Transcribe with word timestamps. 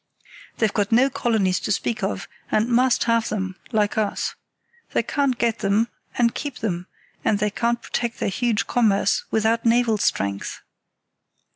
They've 0.57 0.73
got 0.73 0.91
no 0.91 1.11
colonies 1.11 1.59
to 1.59 1.71
speak 1.71 2.01
of, 2.01 2.27
and 2.51 2.67
must 2.69 3.03
have 3.03 3.29
them, 3.29 3.55
like 3.71 3.99
us. 3.99 4.33
They 4.93 5.03
can't 5.03 5.37
get 5.37 5.59
them 5.59 5.89
and 6.17 6.33
keep 6.33 6.57
them, 6.57 6.87
and 7.23 7.37
they 7.37 7.51
can't 7.51 7.79
protect 7.83 8.19
their 8.19 8.29
huge 8.29 8.65
commerce 8.65 9.25
without 9.29 9.63
naval 9.63 9.99
strength. 9.99 10.61